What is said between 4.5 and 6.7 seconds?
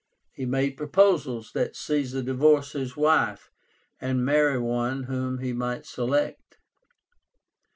one whom he might select.